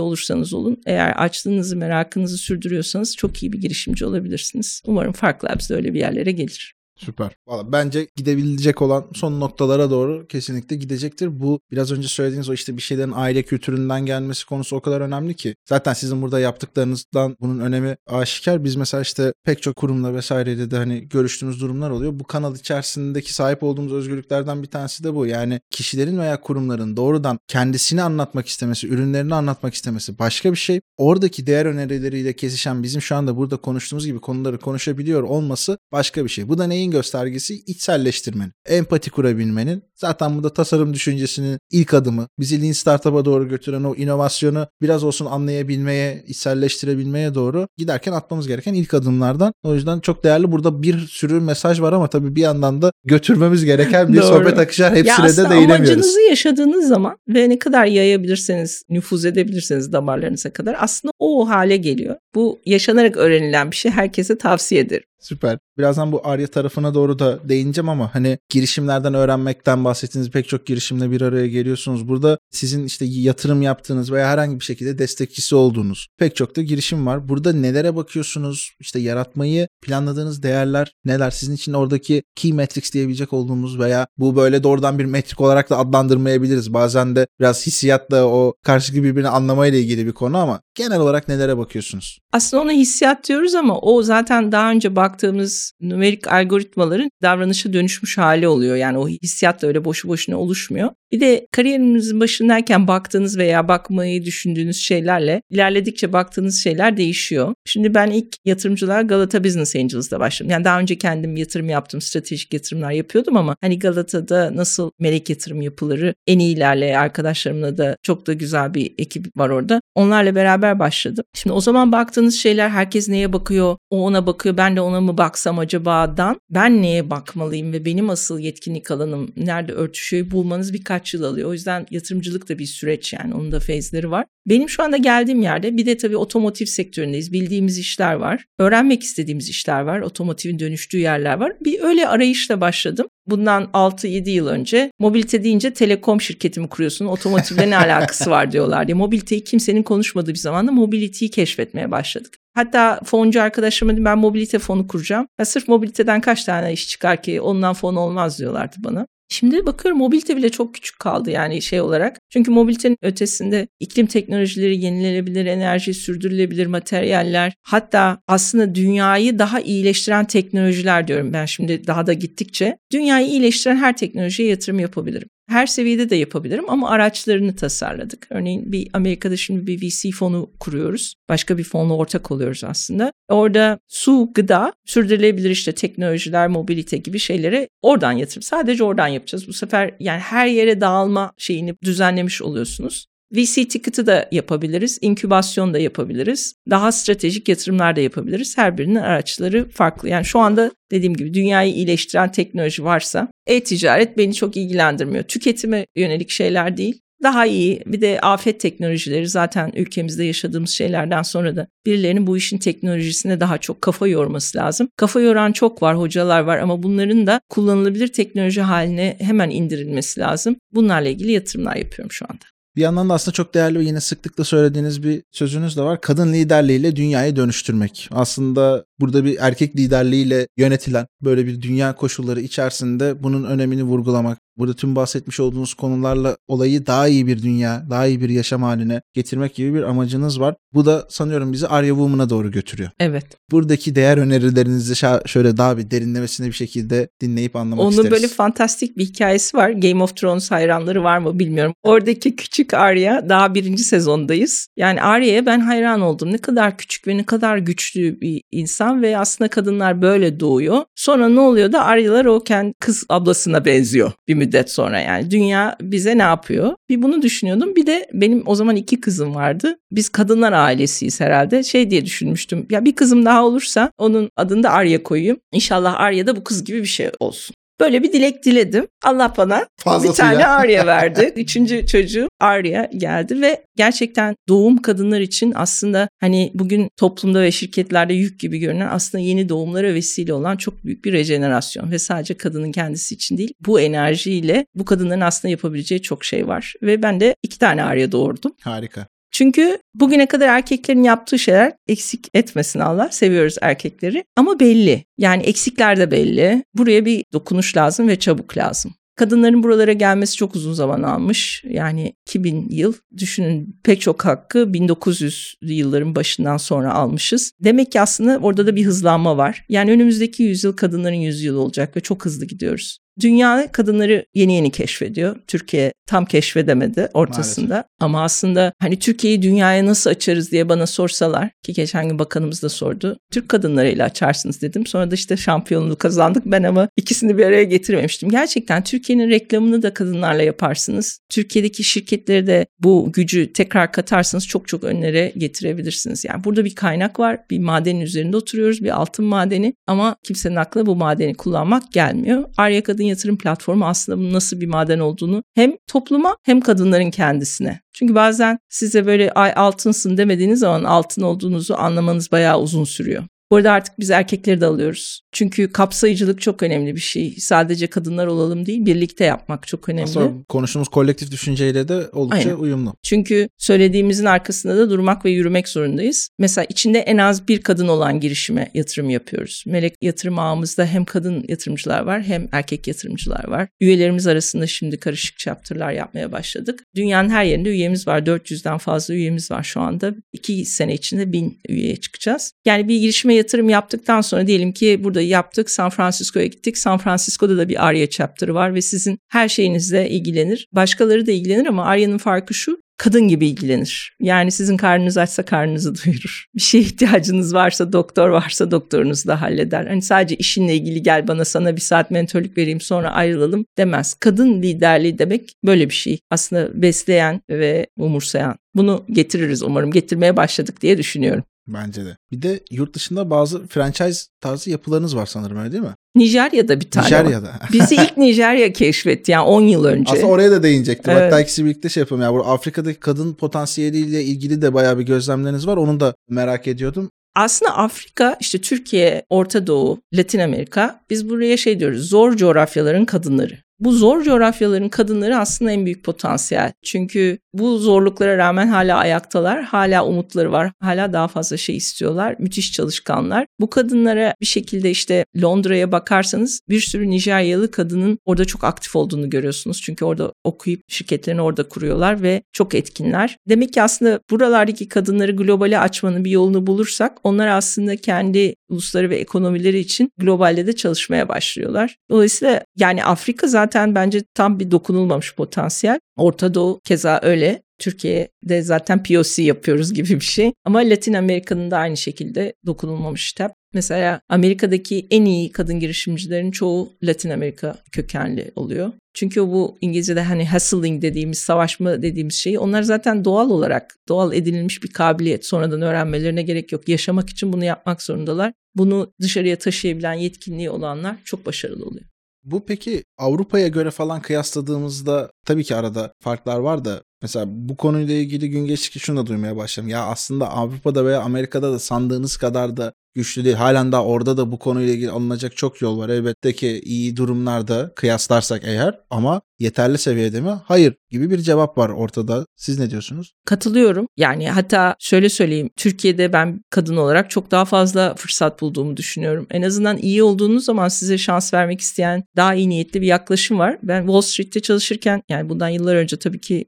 [0.00, 4.82] olursanız olun eğer açlığınızı, merakınızı sürdürüyorsanız çok iyi bir girişimci olabilirsiniz.
[4.86, 6.74] Umarım Fark Labs de öyle bir yerlere gelir.
[6.96, 7.36] Süper.
[7.46, 11.40] Valla bence gidebilecek olan son noktalara doğru kesinlikle gidecektir.
[11.40, 15.34] Bu biraz önce söylediğiniz o işte bir şeylerin aile kültüründen gelmesi konusu o kadar önemli
[15.34, 15.54] ki.
[15.68, 18.64] Zaten sizin burada yaptıklarınızdan bunun önemi aşikar.
[18.64, 22.12] Biz mesela işte pek çok kurumla vesairede de hani görüştüğümüz durumlar oluyor.
[22.20, 25.26] Bu kanal içerisindeki sahip olduğumuz özgürlüklerden bir tanesi de bu.
[25.26, 30.80] Yani kişilerin veya kurumların doğrudan kendisini anlatmak istemesi, ürünlerini anlatmak istemesi başka bir şey.
[30.96, 36.28] Oradaki değer önerileriyle kesişen bizim şu anda burada konuştuğumuz gibi konuları konuşabiliyor olması başka bir
[36.28, 36.48] şey.
[36.48, 37.54] Bu da neyin göstergesi?
[37.66, 39.82] İçselleştirmenin, empati kurabilmenin.
[39.94, 42.28] Zaten bu da tasarım düşüncesinin ilk adımı.
[42.38, 48.74] Bizi Lean Startup'a doğru götüren o inovasyonu biraz olsun anlayabilmeye, içselleştirebilmeye doğru giderken atmamız gereken
[48.74, 49.52] ilk adımlardan.
[49.62, 50.52] O yüzden çok değerli.
[50.52, 54.94] Burada bir sürü mesaj var ama tabii bir yandan da götürmemiz gereken bir sohbet akışar.
[54.94, 55.70] Hepsine ya de değinemiyoruz.
[55.70, 62.16] amacınızı yaşadığınız zaman ve ne kadar yayabilirseniz, nüfuz edebilirseniz damarlarınıza kadar aslında o hale geliyor.
[62.34, 63.92] Bu yaşanarak öğrenilen bir şey.
[63.92, 65.04] Herkese tavsiye ederim.
[65.24, 65.58] Süper.
[65.78, 71.10] Birazdan bu Arya tarafına doğru da değineceğim ama hani girişimlerden öğrenmekten bahsettiğiniz pek çok girişimle
[71.10, 72.08] bir araya geliyorsunuz.
[72.08, 77.06] Burada sizin işte yatırım yaptığınız veya herhangi bir şekilde destekçisi olduğunuz pek çok da girişim
[77.06, 77.28] var.
[77.28, 78.70] Burada nelere bakıyorsunuz?
[78.80, 81.30] İşte yaratmayı planladığınız değerler neler?
[81.30, 85.78] Sizin için oradaki key metrics diyebilecek olduğumuz veya bu böyle doğrudan bir metrik olarak da
[85.78, 86.74] adlandırmayabiliriz.
[86.74, 91.58] Bazen de biraz hissiyatla o karşılıklı birbirini anlamayla ilgili bir konu ama genel olarak nelere
[91.58, 92.18] bakıyorsunuz?
[92.32, 98.48] Aslında ona hissiyat diyoruz ama o zaten daha önce baktığımız numerik algoritmaların davranışa dönüşmüş hali
[98.48, 98.76] oluyor.
[98.76, 100.90] Yani o hissiyat da öyle boşu boşuna oluşmuyor.
[101.12, 107.54] Bir de kariyerinizin başındayken baktığınız veya bakmayı düşündüğünüz şeylerle ilerledikçe baktığınız şeyler değişiyor.
[107.64, 110.50] Şimdi ben ilk yatırımcılar Galata Business Angels'da başladım.
[110.50, 115.62] Yani daha önce kendim yatırım yaptım, stratejik yatırımlar yapıyordum ama hani Galata'da nasıl melek yatırım
[115.62, 119.80] yapılırı en iyilerle arkadaşlarımla da çok da güzel bir ekip var orada.
[119.94, 121.24] Onlarla beraber başladım.
[121.34, 125.18] Şimdi o zaman baktığınız şeyler herkes neye bakıyor, o ona bakıyor, ben de ona mı
[125.18, 131.22] baksam acaba'dan ben neye bakmalıyım ve benim asıl yetkinlik alanım nerede örtüşüyor bulmanız birkaç yıl
[131.22, 131.48] alıyor.
[131.48, 134.24] O yüzden yatırımcılık da bir süreç yani onun da fezleri var.
[134.46, 137.32] Benim şu anda geldiğim yerde bir de tabii otomotiv sektöründeyiz.
[137.32, 138.44] Bildiğimiz işler var.
[138.58, 140.00] Öğrenmek istediğimiz işler var.
[140.00, 141.52] Otomotivin dönüştüğü yerler var.
[141.64, 143.06] Bir öyle arayışla başladım.
[143.26, 147.06] Bundan 6-7 yıl önce mobilite deyince telekom şirketi mi kuruyorsun?
[147.06, 148.94] Otomotivle ne alakası var diyorlar diye.
[148.94, 152.34] Mobiliteyi kimsenin konuşmadığı bir zamanda mobility'yi keşfetmeye başladık.
[152.54, 155.26] Hatta foncu arkadaşıma dedim ben mobilite fonu kuracağım.
[155.38, 159.06] Ya sırf mobiliteden kaç tane iş çıkar ki ondan fon olmaz diyorlardı bana.
[159.34, 162.18] Şimdi bakıyorum mobilite bile çok küçük kaldı yani şey olarak.
[162.30, 171.08] Çünkü mobilitenin ötesinde iklim teknolojileri, yenilenebilir enerji, sürdürülebilir materyaller, hatta aslında dünyayı daha iyileştiren teknolojiler
[171.08, 172.78] diyorum ben şimdi daha da gittikçe.
[172.92, 175.28] Dünyayı iyileştiren her teknolojiye yatırım yapabilirim.
[175.48, 178.26] Her seviyede de yapabilirim ama araçlarını tasarladık.
[178.30, 181.14] Örneğin bir Amerika'da şimdi bir VC fonu kuruyoruz.
[181.28, 183.12] Başka bir fonla ortak oluyoruz aslında.
[183.28, 188.42] Orada su, gıda, sürdürülebilir işte teknolojiler, mobilite gibi şeylere oradan yatırım.
[188.42, 189.48] Sadece oradan yapacağız.
[189.48, 193.06] Bu sefer yani her yere dağılma şeyini düzenlemiş oluyorsunuz.
[193.34, 198.58] VC ticket'ı da yapabiliriz, inkübasyon da yapabiliriz, daha stratejik yatırımlar da yapabiliriz.
[198.58, 200.08] Her birinin araçları farklı.
[200.08, 205.24] Yani şu anda dediğim gibi dünyayı iyileştiren teknoloji varsa e-ticaret beni çok ilgilendirmiyor.
[205.24, 207.00] Tüketime yönelik şeyler değil.
[207.22, 212.58] Daha iyi bir de afet teknolojileri zaten ülkemizde yaşadığımız şeylerden sonra da birilerinin bu işin
[212.58, 214.88] teknolojisine daha çok kafa yorması lazım.
[214.96, 220.56] Kafa yoran çok var, hocalar var ama bunların da kullanılabilir teknoloji haline hemen indirilmesi lazım.
[220.72, 222.53] Bunlarla ilgili yatırımlar yapıyorum şu anda.
[222.76, 226.00] Bir yandan da aslında çok değerli ve yine sıklıkla söylediğiniz bir sözünüz de var.
[226.00, 228.08] Kadın liderliğiyle dünyayı dönüştürmek.
[228.12, 234.38] Aslında burada bir erkek liderliğiyle yönetilen böyle bir dünya koşulları içerisinde bunun önemini vurgulamak.
[234.58, 239.00] Burada tüm bahsetmiş olduğunuz konularla olayı daha iyi bir dünya, daha iyi bir yaşam haline
[239.14, 240.54] getirmek gibi bir amacınız var.
[240.74, 242.90] Bu da sanıyorum bizi Arya Woman'a doğru götürüyor.
[243.00, 243.24] Evet.
[243.50, 244.94] Buradaki değer önerilerinizi
[245.26, 248.06] şöyle daha bir derinlemesine bir şekilde dinleyip anlamak Onun isteriz.
[248.06, 249.70] Onun böyle fantastik bir hikayesi var.
[249.70, 251.74] Game of Thrones hayranları var mı bilmiyorum.
[251.82, 254.68] Oradaki küçük Arya daha birinci sezondayız.
[254.76, 256.32] Yani Arya'ya ben hayran oldum.
[256.32, 260.82] Ne kadar küçük ve ne kadar güçlü bir insan ve aslında kadınlar böyle doğuyor.
[260.94, 265.30] Sonra ne oluyor da Arya'lar o kendi kız ablasına benziyor bir müddet sonra yani.
[265.30, 266.74] Dünya bize ne yapıyor?
[266.88, 267.76] Bir bunu düşünüyordum.
[267.76, 269.76] Bir de benim o zaman iki kızım vardı.
[269.92, 271.62] Biz kadınlar ailesiyiz herhalde.
[271.62, 272.66] Şey diye düşünmüştüm.
[272.70, 275.36] Ya bir kızım daha olursa onun adını da Arya koyayım.
[275.52, 277.56] İnşallah Arya da bu kız gibi bir şey olsun.
[277.80, 278.86] Böyle bir dilek diledim.
[279.04, 280.30] Allah bana Fazlasıyla.
[280.30, 281.32] bir tane Arya verdi.
[281.36, 288.14] Üçüncü çocuğu Arya geldi ve gerçekten doğum kadınlar için aslında hani bugün toplumda ve şirketlerde
[288.14, 292.72] yük gibi görünen aslında yeni doğumlara vesile olan çok büyük bir rejenerasyon ve sadece kadının
[292.72, 297.34] kendisi için değil bu enerjiyle bu kadınların aslında yapabileceği çok şey var ve ben de
[297.42, 298.52] iki tane Arya doğurdum.
[298.60, 299.06] Harika.
[299.34, 303.08] Çünkü bugüne kadar erkeklerin yaptığı şeyler eksik etmesin Allah.
[303.12, 305.04] Seviyoruz erkekleri ama belli.
[305.18, 306.64] Yani eksikler de belli.
[306.74, 308.94] Buraya bir dokunuş lazım ve çabuk lazım.
[309.16, 311.64] Kadınların buralara gelmesi çok uzun zaman almış.
[311.68, 317.52] Yani 2000 yıl düşünün pek çok hakkı 1900 yılların başından sonra almışız.
[317.60, 319.64] Demek ki aslında orada da bir hızlanma var.
[319.68, 322.98] Yani önümüzdeki yüzyıl kadınların yüzyılı olacak ve çok hızlı gidiyoruz.
[323.20, 325.36] Dünya kadınları yeni yeni keşfediyor.
[325.46, 327.74] Türkiye tam keşfedemedi ortasında.
[327.74, 327.90] Maalesef.
[328.00, 332.68] Ama aslında hani Türkiye'yi dünyaya nasıl açarız diye bana sorsalar ki geçen gün bakanımız da
[332.68, 333.18] sordu.
[333.30, 334.86] Türk kadınlarıyla açarsınız dedim.
[334.86, 336.42] Sonra da işte şampiyonluğu kazandık.
[336.46, 338.30] Ben ama ikisini bir araya getirmemiştim.
[338.30, 341.20] Gerçekten Türkiye'nin reklamını da kadınlarla yaparsınız.
[341.28, 346.24] Türkiye'deki şirketleri de bu gücü tekrar katarsanız çok çok önlere getirebilirsiniz.
[346.24, 347.40] Yani burada bir kaynak var.
[347.50, 348.82] Bir madenin üzerinde oturuyoruz.
[348.84, 352.44] Bir altın madeni ama kimsenin aklına bu madeni kullanmak gelmiyor.
[352.56, 357.10] Arya Kadın kadın yatırım platformu aslında bunun nasıl bir maden olduğunu hem topluma hem kadınların
[357.10, 357.80] kendisine.
[357.92, 363.24] Çünkü bazen size böyle ay altınsın demediğiniz zaman altın olduğunuzu anlamanız bayağı uzun sürüyor.
[363.50, 365.20] Bu arada artık biz erkekleri de alıyoruz.
[365.34, 367.36] Çünkü kapsayıcılık çok önemli bir şey.
[367.38, 370.04] Sadece kadınlar olalım değil, birlikte yapmak çok önemli.
[370.04, 372.60] Aslında konuştuğumuz kolektif düşünceyle de oldukça Aynen.
[372.60, 372.94] uyumlu.
[373.02, 376.28] Çünkü söylediğimizin arkasında da durmak ve yürümek zorundayız.
[376.38, 379.64] Mesela içinde en az bir kadın olan girişime yatırım yapıyoruz.
[379.66, 383.68] Melek yatırım ağımızda hem kadın yatırımcılar var hem erkek yatırımcılar var.
[383.80, 386.84] Üyelerimiz arasında şimdi karışık chapter'lar yapmaya başladık.
[386.94, 388.18] Dünyanın her yerinde üyemiz var.
[388.18, 390.14] 400'den fazla üyemiz var şu anda.
[390.32, 392.52] 2 sene içinde 1000 üyeye çıkacağız.
[392.64, 396.78] Yani bir girişime yatırım yaptıktan sonra diyelim ki burada yaptık San Francisco'ya gittik.
[396.78, 400.68] San Francisco'da da bir Arya chapter'ı var ve sizin her şeyinizle ilgilenir.
[400.72, 404.16] Başkaları da ilgilenir ama Arya'nın farkı şu kadın gibi ilgilenir.
[404.20, 406.44] Yani sizin karnınız açsa karnınızı doyurur.
[406.54, 409.86] Bir şeye ihtiyacınız varsa doktor varsa doktorunuz da halleder.
[409.86, 414.14] Hani sadece işinle ilgili gel bana sana bir saat mentörlük vereyim sonra ayrılalım demez.
[414.14, 416.18] Kadın liderliği demek böyle bir şey.
[416.30, 418.56] Aslında besleyen ve umursayan.
[418.74, 419.90] Bunu getiririz umarım.
[419.90, 421.44] Getirmeye başladık diye düşünüyorum.
[421.66, 422.16] Bence de.
[422.32, 425.94] Bir de yurt dışında bazı franchise tarzı yapılarınız var sanırım öyle değil mi?
[426.14, 427.24] Nijerya'da bir tane var.
[427.24, 427.52] Nijerya'da.
[427.72, 430.12] Bizi ilk Nijerya keşfetti yani 10 yıl önce.
[430.12, 431.12] Aslında oraya da değinecektim.
[431.12, 431.22] Evet.
[431.22, 432.22] Hatta ikisi birlikte şey yapalım.
[432.22, 435.76] Yani bu Afrika'daki kadın potansiyeliyle ilgili de bayağı bir gözlemleriniz var.
[435.76, 437.10] Onu da merak ediyordum.
[437.36, 443.63] Aslında Afrika, işte Türkiye, Orta Doğu, Latin Amerika biz buraya şey diyoruz zor coğrafyaların kadınları.
[443.80, 446.72] Bu zor coğrafyaların kadınları aslında en büyük potansiyel.
[446.82, 452.36] Çünkü bu zorluklara rağmen hala ayaktalar, hala umutları var, hala daha fazla şey istiyorlar.
[452.38, 453.46] Müthiş çalışkanlar.
[453.60, 459.30] Bu kadınlara bir şekilde işte Londra'ya bakarsanız bir sürü Nijeryalı kadının orada çok aktif olduğunu
[459.30, 459.82] görüyorsunuz.
[459.82, 463.36] Çünkü orada okuyup şirketlerini orada kuruyorlar ve çok etkinler.
[463.48, 469.16] Demek ki aslında buralardaki kadınları globale açmanın bir yolunu bulursak onlar aslında kendi ulusları ve
[469.16, 471.96] ekonomileri için globalde de çalışmaya başlıyorlar.
[472.10, 475.98] Dolayısıyla yani Afrika zaten bence tam bir dokunulmamış potansiyel.
[476.16, 477.62] Orta Doğu keza öyle.
[477.78, 480.52] Türkiye'de zaten POC yapıyoruz gibi bir şey.
[480.64, 483.54] Ama Latin Amerika'nın da aynı şekilde dokunulmamış tap.
[483.74, 488.92] Mesela Amerika'daki en iyi kadın girişimcilerin çoğu Latin Amerika kökenli oluyor.
[489.14, 494.82] Çünkü bu İngilizce'de hani hustling dediğimiz, savaşma dediğimiz şey onlar zaten doğal olarak doğal edinilmiş
[494.82, 495.46] bir kabiliyet.
[495.46, 496.88] Sonradan öğrenmelerine gerek yok.
[496.88, 498.52] Yaşamak için bunu yapmak zorundalar.
[498.74, 502.13] Bunu dışarıya taşıyabilen yetkinliği olanlar çok başarılı oluyor.
[502.44, 508.14] Bu peki Avrupa'ya göre falan kıyasladığımızda tabii ki arada farklar var da mesela bu konuyla
[508.14, 509.88] ilgili gün geçtikçe şunu da duymaya başladım.
[509.88, 513.56] Ya aslında Avrupa'da veya Amerika'da da sandığınız kadar da güçlü değil.
[513.56, 516.08] Halen daha orada da bu konuyla ilgili alınacak çok yol var.
[516.08, 520.50] Elbette ki iyi durumlarda kıyaslarsak eğer ama yeterli seviyede mi?
[520.64, 522.46] Hayır gibi bir cevap var ortada.
[522.56, 523.32] Siz ne diyorsunuz?
[523.46, 524.06] Katılıyorum.
[524.16, 525.70] Yani hatta şöyle söyleyeyim.
[525.76, 529.46] Türkiye'de ben kadın olarak çok daha fazla fırsat bulduğumu düşünüyorum.
[529.50, 533.78] En azından iyi olduğunuz zaman size şans vermek isteyen daha iyi niyetli bir yaklaşım var.
[533.82, 536.64] Ben Wall Street'te çalışırken yani bundan yıllar önce tabii ki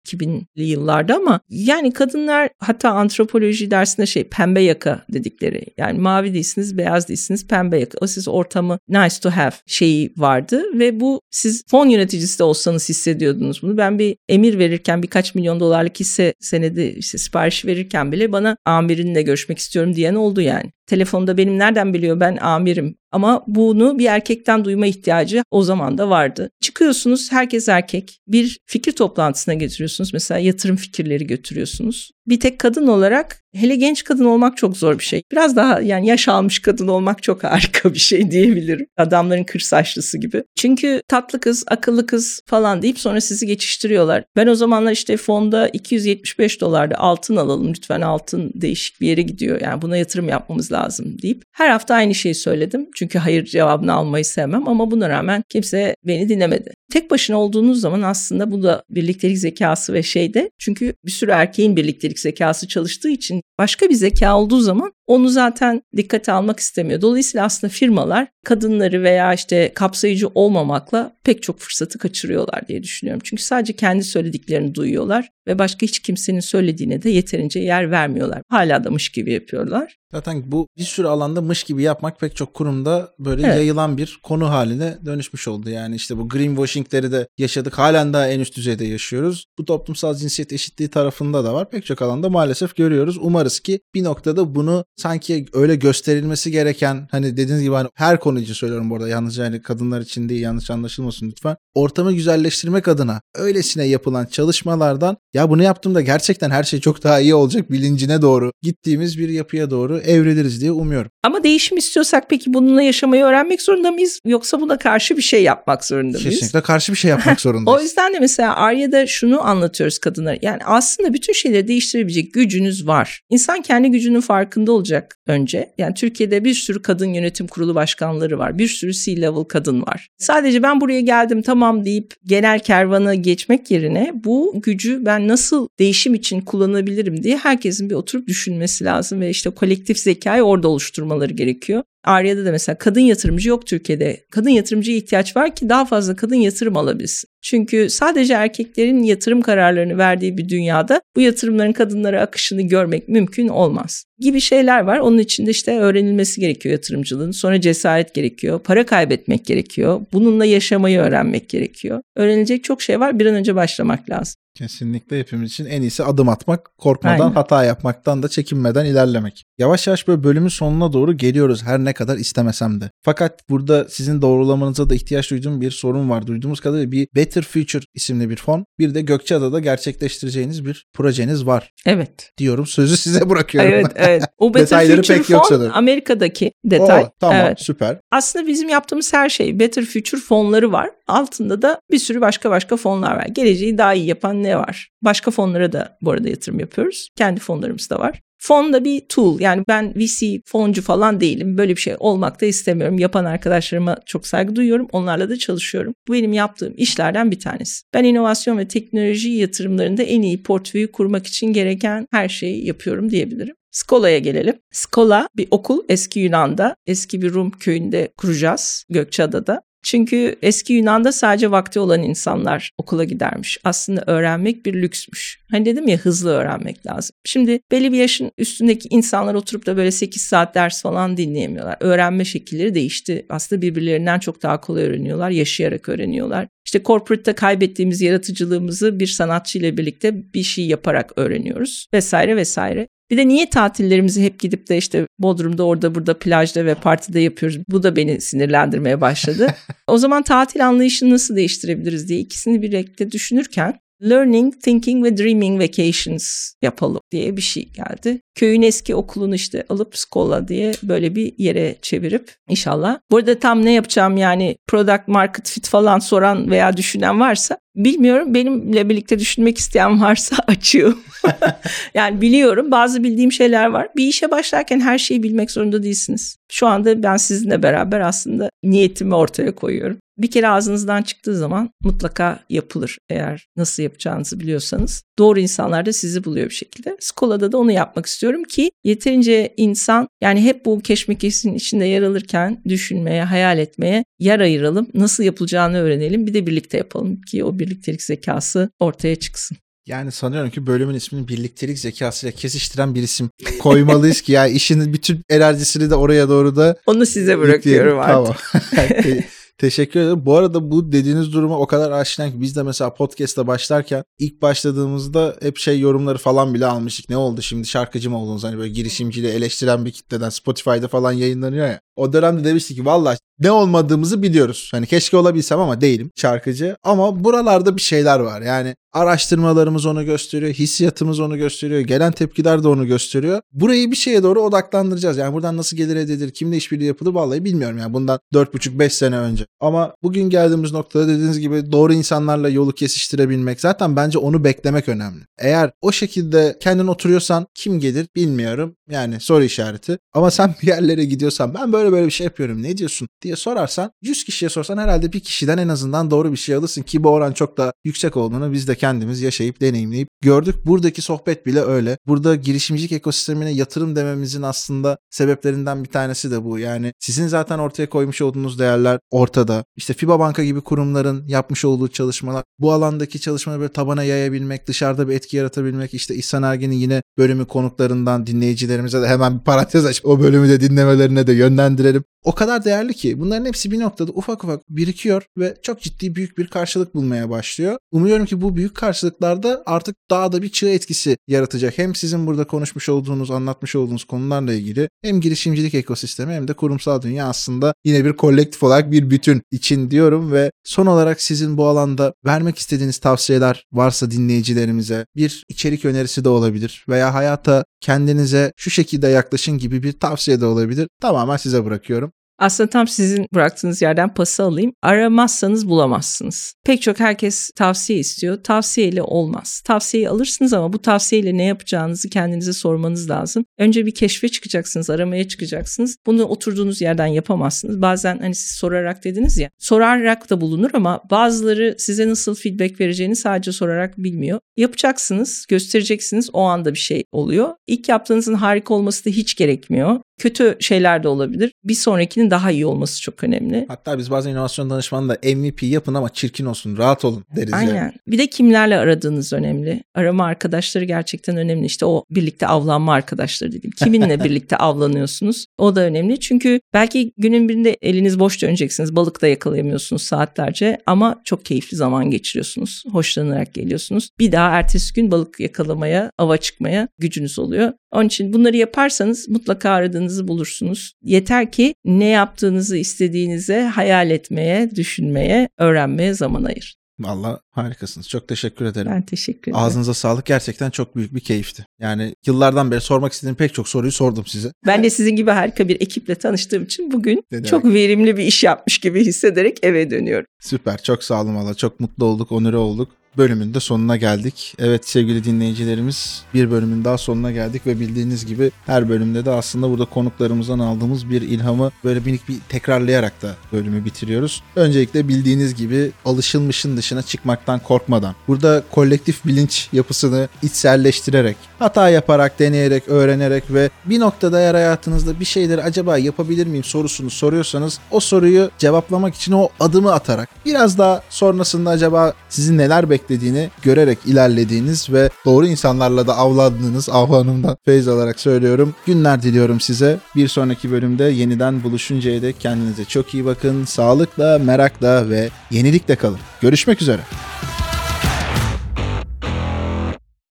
[0.56, 5.64] 2000'li yıllarda ama yani kadınlar hatta antropoloji dersinde şey pembe yaka dedikleri.
[5.76, 7.98] Yani mavi değilsiniz, beyaz değilsiniz, pembe yaka.
[8.00, 12.88] O siz ortamı nice to have şeyi vardı ve bu siz fon yöneticisi de olsanız
[12.88, 13.76] hissediyordunuz bunu.
[13.76, 19.22] Ben bir emir verirken birkaç milyon dolarlık hisse senedi işte sipariş verirken bile bana amirinle
[19.22, 20.75] görüşmek istiyorum diyen oldu yani.
[20.86, 26.10] Telefonda benim nereden biliyor ben amirim ama bunu bir erkekten duyma ihtiyacı o zaman da
[26.10, 26.50] vardı.
[26.60, 32.10] Çıkıyorsunuz herkes erkek bir fikir toplantısına getiriyorsunuz mesela yatırım fikirleri götürüyorsunuz.
[32.26, 35.22] Bir tek kadın olarak hele genç kadın olmak çok zor bir şey.
[35.32, 38.86] Biraz daha yani yaş almış kadın olmak çok harika bir şey diyebilirim.
[38.96, 40.42] Adamların kır saçlısı gibi.
[40.56, 44.24] Çünkü tatlı kız, akıllı kız falan deyip sonra sizi geçiştiriyorlar.
[44.36, 49.60] Ben o zamanlar işte fonda 275 dolarda altın alalım lütfen altın değişik bir yere gidiyor.
[49.60, 52.88] Yani buna yatırım yapmamız lazım deyip her hafta aynı şeyi söyledim.
[52.94, 56.74] Çünkü hayır cevabını almayı sevmem ama buna rağmen kimse beni dinlemedi.
[56.92, 60.50] Tek başına olduğunuz zaman aslında bu da birliktelik zekası ve şeyde.
[60.58, 65.82] Çünkü bir sürü erkeğin birliktelik zekası çalıştığı için başka bir zeka olduğu zaman onu zaten
[65.96, 67.00] dikkate almak istemiyor.
[67.00, 73.20] Dolayısıyla aslında firmalar kadınları veya işte kapsayıcı olmamakla pek çok fırsatı kaçırıyorlar diye düşünüyorum.
[73.24, 78.42] Çünkü sadece kendi söylediklerini duyuyorlar ve başka hiç kimsenin söylediğine de yeterince yer vermiyorlar.
[78.48, 79.96] Hala da mış gibi yapıyorlar.
[80.12, 83.56] Zaten bu bir sürü alanda mış gibi yapmak pek çok kurumda böyle Evet.
[83.56, 85.70] yayılan bir konu haline dönüşmüş oldu.
[85.70, 87.78] Yani işte bu greenwashingleri de yaşadık.
[87.78, 89.44] Halen daha en üst düzeyde yaşıyoruz.
[89.58, 91.70] Bu toplumsal cinsiyet eşitliği tarafında da var.
[91.70, 93.18] Pek çok alanda maalesef görüyoruz.
[93.20, 98.40] Umarız ki bir noktada bunu sanki öyle gösterilmesi gereken hani dediğiniz gibi hani her konu
[98.40, 101.56] için söylüyorum burada yalnızca hani kadınlar için değil yanlış anlaşılmasın lütfen.
[101.74, 107.34] Ortamı güzelleştirmek adına öylesine yapılan çalışmalardan ya bunu yaptığımda gerçekten her şey çok daha iyi
[107.34, 111.10] olacak bilincine doğru gittiğimiz bir yapıya doğru evriliriz diye umuyorum.
[111.22, 114.20] Ama değişim istiyorsak peki bununla yaşamayı öğrenmek zorunda mıyız?
[114.26, 116.30] Yoksa buna karşı bir şey yapmak zorunda mıyız?
[116.30, 117.78] Kesinlikle karşı bir şey yapmak zorundayız.
[117.80, 120.36] o yüzden de mesela Arya'da şunu anlatıyoruz kadınlara.
[120.42, 123.20] Yani aslında bütün şeyleri değiştirebilecek gücünüz var.
[123.30, 124.85] İnsan kendi gücünün farkında olacak
[125.26, 125.74] önce.
[125.78, 128.58] Yani Türkiye'de bir sürü kadın yönetim kurulu başkanları var.
[128.58, 130.08] Bir sürü C-level kadın var.
[130.18, 136.14] Sadece ben buraya geldim tamam deyip genel kervana geçmek yerine bu gücü ben nasıl değişim
[136.14, 141.82] için kullanabilirim diye herkesin bir oturup düşünmesi lazım ve işte kolektif zekayı orada oluşturmaları gerekiyor.
[142.04, 144.24] Arya'da da mesela kadın yatırımcı yok Türkiye'de.
[144.30, 147.28] Kadın yatırımcıya ihtiyaç var ki daha fazla kadın yatırım alabilsin.
[147.46, 154.04] Çünkü sadece erkeklerin yatırım kararlarını verdiği bir dünyada bu yatırımların kadınlara akışını görmek mümkün olmaz.
[154.18, 154.98] Gibi şeyler var.
[154.98, 157.30] Onun için de işte öğrenilmesi gerekiyor yatırımcılığın.
[157.30, 158.58] Sonra cesaret gerekiyor.
[158.58, 160.00] Para kaybetmek gerekiyor.
[160.12, 162.02] Bununla yaşamayı öğrenmek gerekiyor.
[162.16, 163.18] Öğrenilecek çok şey var.
[163.18, 164.34] Bir an önce başlamak lazım.
[164.56, 167.34] Kesinlikle hepimiz için en iyisi adım atmak, korkmadan, Aynen.
[167.34, 169.44] hata yapmaktan da çekinmeden ilerlemek.
[169.58, 172.90] Yavaş yavaş böyle bölümün sonuna doğru geliyoruz her ne kadar istemesem de.
[173.02, 176.26] Fakat burada sizin doğrulamanıza da ihtiyaç duyduğum bir sorun var.
[176.26, 181.70] Duyduğumuz kadarıyla bir Better Future isimli bir fon, bir de Gökçeada'da gerçekleştireceğiniz bir projeniz var
[181.86, 182.30] Evet.
[182.38, 182.66] diyorum.
[182.66, 183.72] Sözü size bırakıyorum.
[183.72, 184.22] Evet, evet.
[184.38, 185.72] O Better Detayları Future pek yok Fon sanırım.
[185.74, 187.02] Amerika'daki detay.
[187.02, 187.60] Oo, tamam Evet.
[187.60, 187.98] süper.
[188.10, 190.90] Aslında bizim yaptığımız her şey Better Future fonları var.
[191.08, 193.26] Altında da bir sürü başka başka fonlar var.
[193.32, 194.88] Geleceği daha iyi yapan ne var?
[195.02, 197.08] Başka fonlara da bu arada yatırım yapıyoruz.
[197.16, 198.20] Kendi fonlarımız da var.
[198.38, 199.40] Fon da bir tool.
[199.40, 201.58] Yani ben VC foncu falan değilim.
[201.58, 202.98] Böyle bir şey olmak da istemiyorum.
[202.98, 204.88] Yapan arkadaşlarıma çok saygı duyuyorum.
[204.92, 205.94] Onlarla da çalışıyorum.
[206.08, 207.82] Bu benim yaptığım işlerden bir tanesi.
[207.94, 213.54] Ben inovasyon ve teknoloji yatırımlarında en iyi portföyü kurmak için gereken her şeyi yapıyorum diyebilirim.
[213.70, 214.54] Skola'ya gelelim.
[214.72, 219.62] Skola bir okul eski Yunan'da, eski bir Rum köyünde kuracağız Gökçeada'da.
[219.86, 223.58] Çünkü eski Yunan'da sadece vakti olan insanlar okula gidermiş.
[223.64, 225.40] Aslında öğrenmek bir lüksmüş.
[225.50, 227.16] Hani dedim ya hızlı öğrenmek lazım.
[227.24, 231.76] Şimdi belli bir yaşın üstündeki insanlar oturup da böyle 8 saat ders falan dinleyemiyorlar.
[231.80, 233.26] Öğrenme şekilleri değişti.
[233.28, 235.30] Aslında birbirlerinden çok daha kolay öğreniyorlar.
[235.30, 236.48] Yaşayarak öğreniyorlar.
[236.64, 242.88] İşte corporate'ta kaybettiğimiz yaratıcılığımızı bir sanatçı ile birlikte bir şey yaparak öğreniyoruz vesaire vesaire.
[243.10, 247.58] Bir de niye tatillerimizi hep gidip de işte Bodrum'da orada burada plajda ve partide yapıyoruz?
[247.68, 249.54] Bu da beni sinirlendirmeye başladı.
[249.86, 256.52] o zaman tatil anlayışını nasıl değiştirebiliriz diye ikisini birlikte düşünürken Learning, Thinking ve Dreaming Vacations
[256.62, 258.20] yapalım diye bir şey geldi.
[258.34, 262.98] Köyün eski okulunu işte alıp Skola diye böyle bir yere çevirip inşallah.
[263.10, 268.34] Burada tam ne yapacağım yani product market fit falan soran veya düşünen varsa bilmiyorum.
[268.34, 270.98] Benimle birlikte düşünmek isteyen varsa açığım.
[271.94, 273.88] yani biliyorum bazı bildiğim şeyler var.
[273.96, 276.36] Bir işe başlarken her şeyi bilmek zorunda değilsiniz.
[276.52, 279.98] Şu anda ben sizinle beraber aslında niyetimi ortaya koyuyorum.
[280.18, 285.02] Bir kere ağzınızdan çıktığı zaman mutlaka yapılır eğer nasıl yapacağınızı biliyorsanız.
[285.18, 286.96] Doğru insanlar da sizi buluyor bir şekilde.
[287.00, 292.62] Skola'da da onu yapmak istiyorum ki yeterince insan yani hep bu keşmekeşin içinde yer alırken
[292.68, 294.88] düşünmeye, hayal etmeye yer ayıralım.
[294.94, 299.56] Nasıl yapılacağını öğrenelim bir de birlikte yapalım ki o birliktelik zekası ortaya çıksın.
[299.86, 305.20] Yani sanıyorum ki bölümün ismini birliktelik zekasıyla kesiştiren bir isim koymalıyız ki ya işin bütün
[305.30, 308.36] enerjisini de oraya doğru da Onu size bırakıyorum artık.
[308.74, 308.96] Tamam.
[309.58, 310.26] Te- Teşekkür ederim.
[310.26, 314.42] Bu arada bu dediğiniz duruma o kadar aşina ki biz de mesela podcast'a başlarken ilk
[314.42, 317.10] başladığımızda hep şey yorumları falan bile almıştık.
[317.10, 318.44] Ne oldu şimdi şarkıcı mı oldunuz?
[318.44, 321.80] Hani böyle girişimciyle eleştiren bir kitleden Spotify'da falan yayınlanıyor ya.
[321.96, 324.68] O dönemde demiştik ki valla ne olmadığımızı biliyoruz.
[324.72, 326.76] Hani keşke olabilsem ama değilim şarkıcı.
[326.82, 328.42] Ama buralarda bir şeyler var.
[328.42, 330.52] Yani araştırmalarımız onu gösteriyor.
[330.52, 331.80] Hissiyatımız onu gösteriyor.
[331.80, 333.40] Gelen tepkiler de onu gösteriyor.
[333.52, 335.16] Burayı bir şeye doğru odaklandıracağız.
[335.16, 337.78] Yani buradan nasıl gelir elde edilir, kimle işbirliği yapılır vallahi bilmiyorum.
[337.78, 339.46] Yani bundan 4,5-5 sene önce.
[339.60, 343.60] Ama bugün geldiğimiz noktada dediğiniz gibi doğru insanlarla yolu kesiştirebilmek.
[343.60, 345.20] Zaten bence onu beklemek önemli.
[345.38, 348.76] Eğer o şekilde kendin oturuyorsan kim gelir bilmiyorum.
[348.90, 349.98] Yani soru işareti.
[350.12, 353.90] Ama sen bir yerlere gidiyorsan ben böyle böyle bir şey yapıyorum ne diyorsun diye sorarsan
[354.02, 357.32] 100 kişiye sorsan herhalde bir kişiden en azından doğru bir şey alırsın ki bu oran
[357.32, 360.54] çok da yüksek olduğunu biz de kendimiz yaşayıp deneyimleyip gördük.
[360.66, 361.98] Buradaki sohbet bile öyle.
[362.06, 366.58] Burada girişimcilik ekosistemine yatırım dememizin aslında sebeplerinden bir tanesi de bu.
[366.58, 369.64] Yani sizin zaten ortaya koymuş olduğunuz değerler ortada.
[369.76, 375.08] İşte FIBA Banka gibi kurumların yapmış olduğu çalışmalar, bu alandaki çalışmaları böyle tabana yayabilmek, dışarıda
[375.08, 380.06] bir etki yaratabilmek, işte İhsan Ergen'in yine bölümü konuklarından dinleyicilerimize de hemen bir parantez açıp
[380.06, 382.04] o bölümü de dinlemelerine de yönlendirelim.
[382.26, 386.38] O kadar değerli ki bunların hepsi bir noktada ufak ufak birikiyor ve çok ciddi büyük
[386.38, 387.78] bir karşılık bulmaya başlıyor.
[387.92, 391.78] Umuyorum ki bu büyük karşılıklarda artık daha da bir çığ etkisi yaratacak.
[391.78, 397.02] Hem sizin burada konuşmuş olduğunuz, anlatmış olduğunuz konularla ilgili hem girişimcilik ekosistemi hem de kurumsal
[397.02, 401.66] dünya aslında yine bir kolektif olarak bir bütün için diyorum ve son olarak sizin bu
[401.66, 408.70] alanda vermek istediğiniz tavsiyeler varsa dinleyicilerimize bir içerik önerisi de olabilir veya hayata kendinize şu
[408.70, 410.88] şekilde yaklaşın gibi bir tavsiye de olabilir.
[411.00, 412.12] Tamamen size bırakıyorum.
[412.38, 414.72] Aslında tam sizin bıraktığınız yerden pası alayım.
[414.82, 416.54] Aramazsanız bulamazsınız.
[416.64, 418.44] Pek çok herkes tavsiye istiyor.
[418.44, 419.62] Tavsiyeyle olmaz.
[419.64, 423.44] Tavsiyeyi alırsınız ama bu tavsiyeyle ne yapacağınızı kendinize sormanız lazım.
[423.58, 425.96] Önce bir keşfe çıkacaksınız, aramaya çıkacaksınız.
[426.06, 427.82] Bunu oturduğunuz yerden yapamazsınız.
[427.82, 433.16] Bazen hani siz sorarak dediniz ya, sorarak da bulunur ama bazıları size nasıl feedback vereceğini
[433.16, 434.40] sadece sorarak bilmiyor.
[434.56, 436.30] Yapacaksınız, göstereceksiniz.
[436.32, 437.48] O anda bir şey oluyor.
[437.66, 440.00] İlk yaptığınızın harika olması da hiç gerekmiyor.
[440.18, 441.52] Kötü şeyler de olabilir.
[441.64, 443.64] Bir sonrakinin daha iyi olması çok önemli.
[443.68, 447.74] Hatta biz bazen inovasyon danışmanında MVP yapın ama çirkin olsun, rahat olun deriz Aynen.
[447.74, 447.92] yani.
[448.06, 449.82] Bir de kimlerle aradığınız önemli.
[449.94, 451.66] Arama arkadaşları gerçekten önemli.
[451.66, 453.70] İşte o birlikte avlanma arkadaşları dedim.
[453.70, 455.46] Kiminle birlikte avlanıyorsunuz?
[455.58, 456.20] O da önemli.
[456.20, 458.96] Çünkü belki günün birinde eliniz boş döneceksiniz.
[458.96, 462.84] Balık da yakalayamıyorsunuz saatlerce ama çok keyifli zaman geçiriyorsunuz.
[462.92, 464.10] Hoşlanarak geliyorsunuz.
[464.18, 467.72] Bir daha ertesi gün balık yakalamaya, ava çıkmaya gücünüz oluyor.
[467.92, 469.70] Onun için bunları yaparsanız mutlaka
[470.06, 470.92] aradığınızı bulursunuz.
[471.02, 476.76] Yeter ki ne yaptığınızı istediğinize hayal etmeye, düşünmeye, öğrenmeye zaman ayır.
[476.98, 478.08] Valla harikasınız.
[478.08, 478.90] Çok teşekkür ederim.
[478.92, 479.64] Ben teşekkür ederim.
[479.64, 480.26] Ağzınıza sağlık.
[480.26, 481.64] Gerçekten çok büyük bir keyifti.
[481.80, 484.52] Yani yıllardan beri sormak istediğim pek çok soruyu sordum size.
[484.66, 487.46] Ben de sizin gibi harika bir ekiple tanıştığım için bugün Ne demek?
[487.46, 490.26] çok verimli bir iş yapmış gibi hissederek eve dönüyorum.
[490.40, 490.82] Süper.
[490.82, 491.54] Çok sağ olun valla.
[491.54, 492.88] Çok mutlu olduk, onure olduk.
[493.18, 494.54] Bölümün de sonuna geldik.
[494.58, 499.70] Evet sevgili dinleyicilerimiz bir bölümün daha sonuna geldik ve bildiğiniz gibi her bölümde de aslında
[499.70, 504.42] burada konuklarımızdan aldığımız bir ilhamı böyle minik bir tekrarlayarak da bölümü bitiriyoruz.
[504.56, 512.88] Öncelikle bildiğiniz gibi alışılmışın dışına çıkmaktan korkmadan burada kolektif bilinç yapısını içselleştirerek hata yaparak, deneyerek,
[512.88, 518.50] öğrenerek ve bir noktada eğer hayatınızda bir şeyleri acaba yapabilir miyim sorusunu soruyorsanız o soruyu
[518.58, 525.10] cevaplamak için o adımı atarak biraz daha sonrasında acaba sizi neler beklediğini görerek ilerlediğiniz ve
[525.24, 528.74] doğru insanlarla da avlandığınız avlanımdan feyz alarak söylüyorum.
[528.86, 529.98] Günler diliyorum size.
[530.16, 533.64] Bir sonraki bölümde yeniden buluşuncaya dek kendinize çok iyi bakın.
[533.64, 536.18] Sağlıkla, merakla ve yenilikle kalın.
[536.40, 537.00] Görüşmek üzere.